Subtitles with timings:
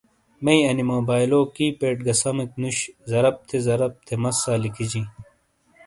[0.43, 2.77] میئ انی موبائلو کی پیڈ گہ سمیک نُش۔
[3.09, 5.07] زرپ تھے زرپ تھے مسا لکھِجِیں۔